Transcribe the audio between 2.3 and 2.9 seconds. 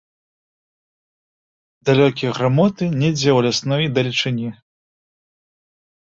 грымоты